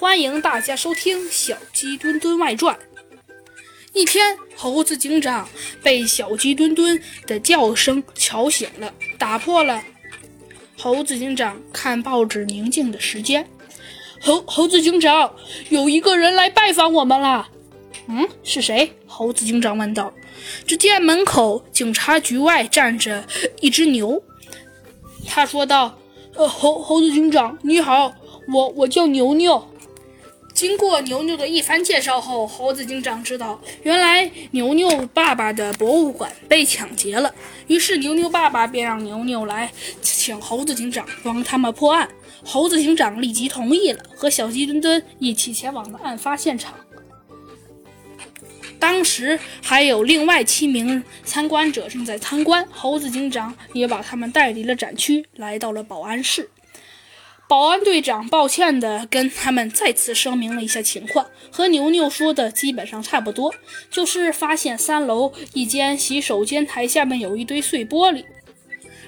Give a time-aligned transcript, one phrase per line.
[0.00, 2.74] 欢迎大家收听《小鸡墩墩外传》。
[3.92, 5.46] 一天，猴子警长
[5.82, 9.82] 被小鸡墩墩的叫声吵醒了，打破了
[10.78, 13.46] 猴子警长看报纸宁静的时间。
[14.22, 15.34] 猴猴子警长，
[15.68, 17.50] 有一个人来拜访我们啦。
[18.06, 18.90] 嗯，是谁？
[19.06, 20.14] 猴子警长问道。
[20.66, 23.26] 只见门口警察局外站着
[23.60, 24.22] 一只牛。
[25.26, 25.98] 他说道
[26.36, 28.14] ：“呃，猴猴子警长，你好，
[28.50, 29.62] 我我叫牛牛。”
[30.60, 37.34] 经过牛牛的一番介绍后，猴子警长知道，原来牛牛爸爸的博物馆被抢劫了。
[37.66, 39.72] 于是牛牛爸爸便让牛牛来
[40.02, 42.06] 请猴子警长帮他们破案。
[42.44, 46.74] 猴子警长立即同意了，和小鸡墩墩一起前往了案发现场。
[48.78, 56.50] 当时还有另外七名参观者正在参观，猴子警长也把他们带离了展区，来到了保安室。
[57.50, 63.52] 保安队长抱歉地跟他们再次声明了一下情况，和牛牛说的基本上差不多，
[63.90, 68.24] 就是发现三楼一间洗手间台下面有一堆碎玻璃，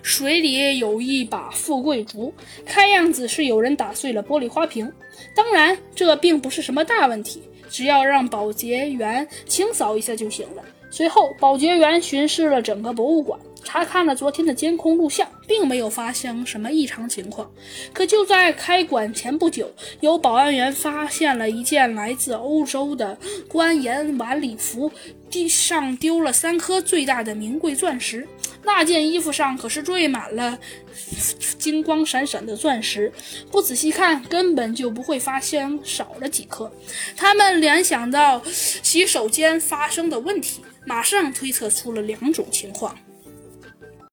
[0.03, 2.34] 水里有一把富贵竹，
[2.67, 4.93] 看样子是有人打碎了玻璃花瓶。
[5.37, 10.63] 当然，这并不是什么大问题，只要让保洁员清扫一下就行了。
[10.91, 13.39] 随后，保洁员巡视了整个博物馆。
[13.65, 17.49] 查看了昨天的监控录像，并没有发生什么异常情况。
[17.93, 23.17] 可就在开馆前不久，有保安员发现了一件来自欧洲的
[23.49, 24.91] 官盐晚礼服，
[25.31, 28.27] 地上丢了三颗最大的名贵钻石。
[28.65, 30.59] 那件衣服上可是缀满了
[31.59, 33.13] 金光闪闪的钻石，
[33.51, 36.71] 不仔细看根本就不会发现少了几颗。
[37.17, 42.97] 他们联想到洗手间发生的问题，马上推测出了两种情况。